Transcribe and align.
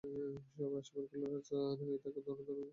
সবাই 0.51 0.79
আশীর্বাদ 0.79 1.05
করলে, 1.09 1.25
রাজরানী 1.27 1.83
হয়ে 1.87 2.01
থাকো, 2.03 2.19
ধনে-পুত্রে 2.19 2.53
লক্ষ্মীলাভ 2.53 2.59
হোক। 2.59 2.69